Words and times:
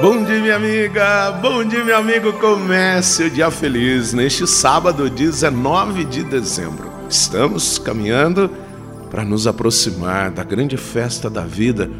Bom 0.00 0.24
dia, 0.24 0.40
minha 0.40 0.54
amiga. 0.54 1.32
Bom 1.32 1.64
dia, 1.64 1.84
meu 1.84 1.96
amigo. 1.96 2.32
Comece 2.34 3.24
o 3.24 3.30
dia 3.30 3.50
feliz 3.50 4.12
neste 4.12 4.46
sábado, 4.46 5.10
19 5.10 6.04
de 6.04 6.22
dezembro. 6.22 6.92
Estamos 7.10 7.76
caminhando 7.76 8.48
para 9.10 9.24
nos 9.24 9.48
aproximar 9.48 10.30
da 10.30 10.44
grande 10.44 10.76
festa 10.76 11.28
da 11.28 11.42
vida. 11.42 11.90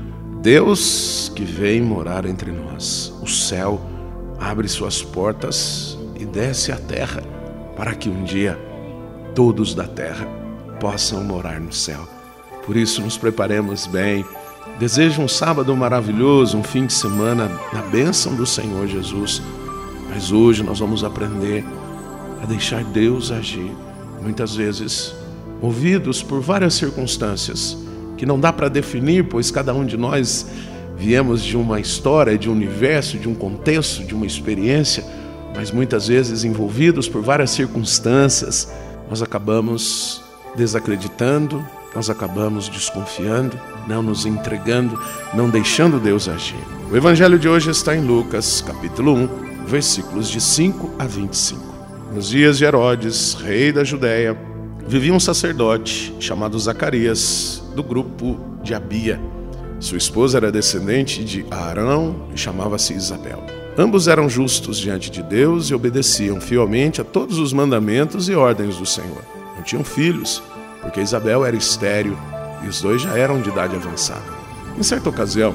Deus 0.40 1.32
que 1.34 1.45
vem 1.45 1.80
morar 1.82 2.24
entre 2.24 2.52
nós. 2.52 3.12
O 3.20 3.27
céu 3.27 3.80
abre 4.38 4.68
suas 4.68 5.02
portas 5.02 5.98
e 6.14 6.24
desce 6.24 6.70
à 6.70 6.77
terra 6.77 7.22
para 7.77 7.93
que 7.95 8.09
um 8.09 8.22
dia 8.22 8.56
todos 9.34 9.74
da 9.74 9.88
terra 9.88 10.27
possam 10.79 11.24
morar 11.24 11.59
no 11.61 11.72
céu. 11.72 12.21
Por 12.64 12.76
isso, 12.76 13.02
nos 13.02 13.18
preparemos 13.18 13.86
bem 13.86 14.24
Desejo 14.78 15.23
um 15.23 15.28
sábado 15.28 15.77
maravilhoso, 15.77 16.56
um 16.56 16.62
fim 16.62 16.87
de 16.87 16.92
semana 16.92 17.48
na 17.73 17.82
bênção 17.82 18.34
do 18.34 18.46
Senhor 18.46 18.88
Jesus. 18.88 19.41
Mas 20.09 20.32
hoje 20.32 20.62
nós 20.62 20.80
vamos 20.80 21.04
aprender 21.04 21.64
a 22.42 22.46
deixar 22.46 22.82
Deus 22.82 23.30
agir. 23.30 23.70
Muitas 24.20 24.56
vezes, 24.56 25.14
movidos 25.60 26.23
por 26.23 26.40
várias 26.40 26.74
circunstâncias 26.74 27.77
que 28.16 28.27
não 28.27 28.40
dá 28.40 28.52
para 28.52 28.68
definir, 28.68 29.24
pois 29.29 29.51
cada 29.51 29.73
um 29.74 29.84
de 29.84 29.96
nós 29.96 30.46
viemos 30.96 31.42
de 31.42 31.56
uma 31.56 31.79
história, 31.79 32.38
de 32.38 32.48
um 32.48 32.52
universo, 32.52 33.18
de 33.18 33.29
um 33.29 33.34
contexto, 33.34 34.04
de 34.04 34.15
uma 34.15 34.26
experiência, 34.26 35.04
mas 35.54 35.70
muitas 35.70 36.09
vezes 36.09 36.45
envolvidos 36.45 37.09
por 37.09 37.23
várias 37.23 37.51
circunstâncias, 37.51 38.73
nós 39.09 39.23
acabamos 39.23 40.21
desacreditando, 40.55 41.65
nós 41.95 42.09
acabamos 42.09 42.69
desconfiando, 42.69 43.59
não 43.87 44.02
nos 44.02 44.24
entregando, 44.24 44.98
não 45.34 45.51
deixando 45.51 46.01
Deus 46.01 46.29
agir. 46.29 46.65
O 46.91 46.96
evangelho 46.96 47.38
de 47.38 47.49
hoje 47.49 47.71
está 47.71 47.96
em 47.96 48.01
Lucas, 48.01 48.63
capítulo 48.66 49.15
1, 49.15 49.29
versículos 49.66 50.29
de 50.29 50.41
5 50.41 50.96
a 50.99 51.07
25. 51.07 51.73
Nos 52.15 52.29
dias 52.29 52.59
de 52.59 52.65
Herodes, 52.65 53.35
rei 53.35 53.73
da 53.73 53.85
Judéia, 53.85 54.37
vivia 54.87 55.15
um 55.15 55.21
sacerdote 55.21 56.15
chamado 56.21 56.59
Zacarias, 56.59 57.63
do 57.74 57.82
grupo 57.82 58.38
de 58.63 58.74
Abia. 58.74 59.21
Sua 59.80 59.98
esposa 59.98 60.38
era 60.38 60.52
descendente 60.52 61.24
de 61.24 61.45
Arão 61.51 62.29
e 62.35 62.38
chamava-se 62.38 62.93
Isabel. 62.93 63.45
Ambos 63.76 64.06
eram 64.06 64.28
justos 64.28 64.78
diante 64.78 65.10
de 65.10 65.22
Deus 65.22 65.71
e 65.71 65.75
obedeciam 65.75 66.41
fielmente 66.41 67.00
a 67.00 67.04
todos 67.04 67.38
os 67.38 67.53
mandamentos 67.53 68.28
e 68.28 68.34
ordens 68.34 68.76
do 68.76 68.84
Senhor. 68.84 69.41
Não 69.62 69.66
tinham 69.66 69.84
filhos, 69.84 70.43
porque 70.81 71.00
Isabel 71.00 71.44
era 71.44 71.55
estéril 71.55 72.19
e 72.65 72.66
os 72.66 72.82
dois 72.82 73.00
já 73.00 73.16
eram 73.16 73.41
de 73.41 73.49
idade 73.49 73.77
avançada. 73.77 74.25
Em 74.77 74.82
certa 74.82 75.09
ocasião, 75.09 75.54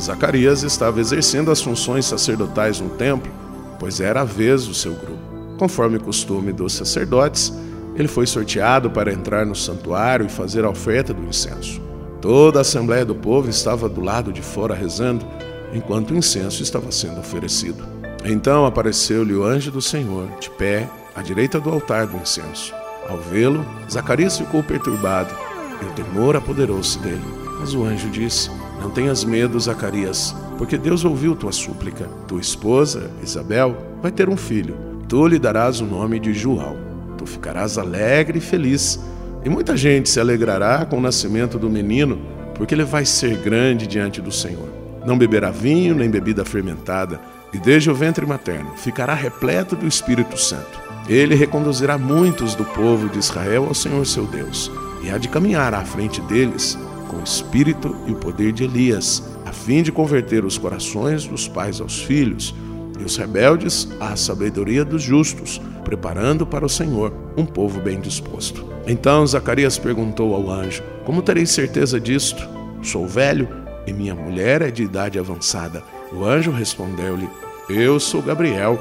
Zacarias 0.00 0.62
estava 0.62 1.00
exercendo 1.00 1.50
as 1.50 1.60
funções 1.60 2.06
sacerdotais 2.06 2.78
no 2.80 2.90
templo, 2.90 3.32
pois 3.80 3.98
era 3.98 4.20
a 4.20 4.24
vez 4.24 4.64
do 4.64 4.74
seu 4.74 4.92
grupo. 4.92 5.18
Conforme 5.58 5.98
costume 5.98 6.52
dos 6.52 6.72
sacerdotes, 6.72 7.52
ele 7.96 8.06
foi 8.06 8.28
sorteado 8.28 8.92
para 8.92 9.12
entrar 9.12 9.44
no 9.44 9.56
santuário 9.56 10.26
e 10.26 10.30
fazer 10.30 10.64
a 10.64 10.70
oferta 10.70 11.12
do 11.12 11.26
incenso. 11.26 11.80
Toda 12.20 12.60
a 12.60 12.62
assembleia 12.62 13.04
do 13.04 13.16
povo 13.16 13.50
estava 13.50 13.88
do 13.88 14.00
lado 14.00 14.32
de 14.32 14.40
fora 14.40 14.72
rezando, 14.72 15.26
enquanto 15.74 16.12
o 16.12 16.16
incenso 16.16 16.62
estava 16.62 16.92
sendo 16.92 17.18
oferecido. 17.18 17.84
Então 18.24 18.64
apareceu-lhe 18.64 19.34
o 19.34 19.42
anjo 19.42 19.72
do 19.72 19.82
Senhor, 19.82 20.28
de 20.38 20.48
pé, 20.48 20.88
à 21.12 21.22
direita 21.22 21.58
do 21.58 21.70
altar 21.70 22.06
do 22.06 22.16
incenso. 22.18 22.72
Ao 23.08 23.16
vê-lo, 23.16 23.64
Zacarias 23.90 24.36
ficou 24.36 24.62
perturbado 24.62 25.34
e 25.82 25.86
o 25.86 25.92
temor 25.92 26.36
apoderou-se 26.36 26.98
dele. 26.98 27.24
Mas 27.58 27.74
o 27.74 27.82
anjo 27.84 28.10
disse: 28.10 28.50
Não 28.80 28.90
tenhas 28.90 29.24
medo, 29.24 29.58
Zacarias, 29.58 30.34
porque 30.58 30.76
Deus 30.76 31.04
ouviu 31.04 31.34
tua 31.34 31.52
súplica. 31.52 32.04
Tua 32.26 32.40
esposa, 32.40 33.10
Isabel, 33.22 33.76
vai 34.02 34.12
ter 34.12 34.28
um 34.28 34.36
filho. 34.36 34.76
Tu 35.08 35.26
lhe 35.26 35.38
darás 35.38 35.80
o 35.80 35.86
nome 35.86 36.20
de 36.20 36.34
João. 36.34 36.76
Tu 37.16 37.24
ficarás 37.26 37.78
alegre 37.78 38.38
e 38.38 38.42
feliz, 38.42 39.00
e 39.44 39.48
muita 39.48 39.76
gente 39.76 40.08
se 40.08 40.20
alegrará 40.20 40.84
com 40.84 40.98
o 40.98 41.00
nascimento 41.00 41.58
do 41.58 41.70
menino, 41.70 42.20
porque 42.54 42.74
ele 42.74 42.84
vai 42.84 43.04
ser 43.04 43.38
grande 43.38 43.86
diante 43.86 44.20
do 44.20 44.30
Senhor. 44.30 44.68
Não 45.06 45.16
beberá 45.16 45.50
vinho 45.50 45.94
nem 45.94 46.10
bebida 46.10 46.44
fermentada, 46.44 47.20
e 47.52 47.58
desde 47.58 47.90
o 47.90 47.94
ventre 47.94 48.26
materno 48.26 48.72
ficará 48.76 49.14
repleto 49.14 49.74
do 49.74 49.86
Espírito 49.86 50.38
Santo. 50.38 50.78
Ele 51.08 51.34
reconduzirá 51.34 51.96
muitos 51.96 52.54
do 52.54 52.64
povo 52.64 53.08
de 53.08 53.18
Israel 53.18 53.64
ao 53.66 53.74
Senhor 53.74 54.04
seu 54.06 54.26
Deus, 54.26 54.70
e 55.02 55.10
há 55.10 55.16
de 55.16 55.28
caminhar 55.28 55.72
à 55.72 55.84
frente 55.84 56.20
deles 56.22 56.78
com 57.08 57.16
o 57.16 57.24
espírito 57.24 57.96
e 58.06 58.12
o 58.12 58.16
poder 58.16 58.52
de 58.52 58.64
Elias, 58.64 59.22
a 59.46 59.52
fim 59.52 59.82
de 59.82 59.90
converter 59.90 60.44
os 60.44 60.58
corações 60.58 61.26
dos 61.26 61.48
pais 61.48 61.80
aos 61.80 62.02
filhos 62.02 62.54
e 63.00 63.04
os 63.04 63.16
rebeldes 63.16 63.88
à 63.98 64.14
sabedoria 64.14 64.84
dos 64.84 65.02
justos, 65.02 65.60
preparando 65.84 66.46
para 66.46 66.66
o 66.66 66.68
Senhor 66.68 67.12
um 67.36 67.46
povo 67.46 67.80
bem 67.80 68.00
disposto. 68.00 68.66
Então 68.86 69.26
Zacarias 69.26 69.78
perguntou 69.78 70.34
ao 70.34 70.50
anjo: 70.50 70.82
Como 71.04 71.22
terei 71.22 71.46
certeza 71.46 71.98
disto? 71.98 72.46
Sou 72.82 73.06
velho 73.06 73.48
e 73.86 73.92
minha 73.92 74.14
mulher 74.14 74.60
é 74.60 74.70
de 74.70 74.82
idade 74.82 75.18
avançada. 75.18 75.82
O 76.12 76.24
anjo 76.24 76.50
respondeu-lhe: 76.50 77.28
Eu 77.68 77.98
sou 78.00 78.22
Gabriel 78.22 78.78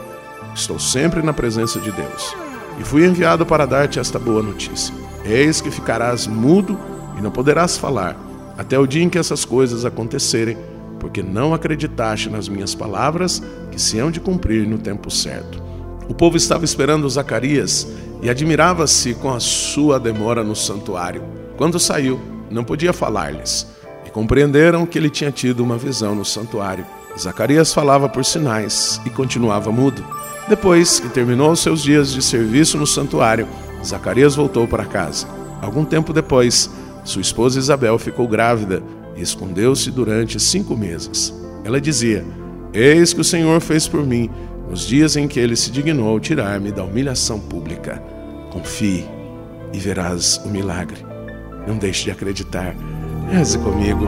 Estou 0.53 0.79
sempre 0.79 1.21
na 1.21 1.33
presença 1.33 1.79
de 1.79 1.91
Deus. 1.91 2.35
E 2.79 2.83
fui 2.83 3.05
enviado 3.05 3.45
para 3.45 3.65
dar-te 3.65 3.99
esta 3.99 4.19
boa 4.19 4.41
notícia. 4.41 4.93
Eis 5.23 5.61
que 5.61 5.71
ficarás 5.71 6.27
mudo 6.27 6.77
e 7.17 7.21
não 7.21 7.31
poderás 7.31 7.77
falar, 7.77 8.15
até 8.57 8.77
o 8.77 8.87
dia 8.87 9.03
em 9.03 9.09
que 9.09 9.17
essas 9.17 9.43
coisas 9.45 9.85
acontecerem, 9.85 10.57
porque 10.99 11.21
não 11.21 11.53
acreditaste 11.53 12.29
nas 12.29 12.47
minhas 12.47 12.73
palavras, 12.73 13.41
que 13.71 13.79
se 13.79 13.99
hão 13.99 14.09
de 14.09 14.19
cumprir 14.19 14.67
no 14.67 14.77
tempo 14.77 15.11
certo. 15.11 15.61
O 16.09 16.13
povo 16.13 16.37
estava 16.37 16.65
esperando 16.65 17.09
Zacarias 17.09 17.87
e 18.21 18.29
admirava-se 18.29 19.13
com 19.15 19.33
a 19.33 19.39
sua 19.39 19.99
demora 19.99 20.43
no 20.43 20.55
santuário. 20.55 21.23
Quando 21.57 21.79
saiu, 21.79 22.19
não 22.49 22.63
podia 22.63 22.93
falar-lhes, 22.93 23.67
e 24.05 24.09
compreenderam 24.09 24.85
que 24.85 24.97
ele 24.97 25.09
tinha 25.09 25.31
tido 25.31 25.63
uma 25.63 25.77
visão 25.77 26.15
no 26.15 26.25
santuário. 26.25 26.85
Zacarias 27.17 27.73
falava 27.73 28.07
por 28.07 28.23
sinais 28.23 29.01
e 29.05 29.09
continuava 29.09 29.71
mudo. 29.71 30.05
Depois 30.47 30.99
que 30.99 31.09
terminou 31.09 31.55
seus 31.55 31.81
dias 31.81 32.11
de 32.11 32.21
serviço 32.21 32.77
no 32.77 32.87
santuário, 32.87 33.47
Zacarias 33.83 34.35
voltou 34.35 34.67
para 34.67 34.85
casa. 34.85 35.27
Algum 35.61 35.83
tempo 35.83 36.13
depois, 36.13 36.69
sua 37.03 37.21
esposa 37.21 37.59
Isabel 37.59 37.97
ficou 37.97 38.27
grávida 38.27 38.81
e 39.15 39.21
escondeu-se 39.21 39.89
durante 39.91 40.39
cinco 40.39 40.75
meses. 40.75 41.33
Ela 41.63 41.81
dizia: 41.81 42.23
Eis 42.73 43.13
que 43.13 43.21
o 43.21 43.25
Senhor 43.25 43.59
fez 43.59 43.87
por 43.87 44.05
mim 44.05 44.29
nos 44.69 44.85
dias 44.87 45.15
em 45.15 45.27
que 45.27 45.39
ele 45.39 45.55
se 45.55 45.71
dignou 45.71 46.19
tirar-me 46.19 46.71
da 46.71 46.83
humilhação 46.83 47.39
pública. 47.39 48.01
Confie 48.51 49.05
e 49.73 49.79
verás 49.79 50.39
o 50.45 50.49
milagre. 50.49 51.05
Não 51.67 51.77
deixe 51.77 52.05
de 52.05 52.11
acreditar. 52.11 52.75
Reze 53.29 53.57
comigo. 53.57 54.07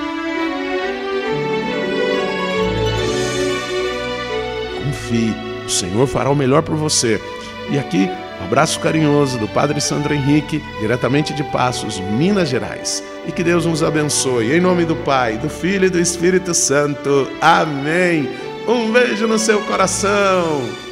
Confie, 5.11 5.35
o 5.65 5.69
Senhor 5.69 6.07
fará 6.07 6.29
o 6.29 6.35
melhor 6.35 6.63
por 6.63 6.75
você. 6.75 7.21
E 7.69 7.77
aqui 7.77 8.09
Um 8.41 8.45
abraço 8.45 8.79
carinhoso 8.79 9.37
do 9.37 9.47
Padre 9.47 9.79
Sandro 9.79 10.15
Henrique, 10.15 10.63
diretamente 10.79 11.31
de 11.31 11.43
Passos, 11.43 11.99
Minas 11.99 12.49
Gerais. 12.49 13.03
E 13.27 13.31
que 13.31 13.43
Deus 13.43 13.67
nos 13.67 13.83
abençoe. 13.83 14.51
Em 14.51 14.59
nome 14.59 14.83
do 14.83 14.95
Pai, 14.95 15.37
do 15.37 15.47
Filho 15.47 15.85
e 15.85 15.89
do 15.91 15.99
Espírito 15.99 16.51
Santo. 16.51 17.29
Amém. 17.39 18.27
Um 18.67 18.91
beijo 18.91 19.27
no 19.27 19.37
seu 19.37 19.61
coração. 19.61 20.90